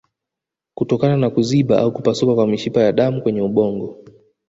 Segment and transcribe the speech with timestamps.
[0.75, 4.03] Kutokana na kuziba au kupasuka kwa mishipa ya damu kwenye ubongo